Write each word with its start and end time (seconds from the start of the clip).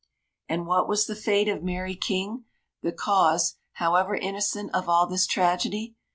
And 0.49 0.65
what 0.65 0.89
was 0.89 1.05
the 1.05 1.15
fate 1.15 1.47
of 1.47 1.61
Mary 1.61 1.93
King, 1.95 2.45
the 2.81 2.91
cause, 2.91 3.57
however 3.73 4.15
innocent, 4.15 4.73
of 4.73 4.89
all 4.89 5.05
this 5.05 5.27
tragedy? 5.27 5.95